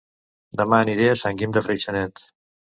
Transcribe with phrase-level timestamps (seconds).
[0.61, 2.29] Dema aniré a Sant Guim de Freixenet